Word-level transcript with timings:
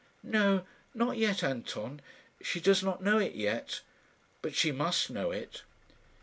"No 0.23 0.65
not 0.95 1.17
yet, 1.17 1.43
Anton. 1.43 2.01
She 2.41 2.59
does 2.59 2.81
not 2.81 3.03
know 3.03 3.19
it 3.19 3.35
yet; 3.35 3.81
but 4.41 4.55
she 4.55 4.71
must 4.71 5.11
know 5.11 5.29
it." 5.29 5.61